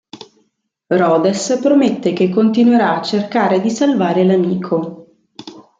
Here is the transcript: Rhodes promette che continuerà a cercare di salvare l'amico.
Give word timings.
Rhodes 0.87 1.59
promette 1.61 2.11
che 2.13 2.29
continuerà 2.31 2.97
a 2.97 3.03
cercare 3.03 3.61
di 3.61 3.69
salvare 3.69 4.23
l'amico. 4.23 5.05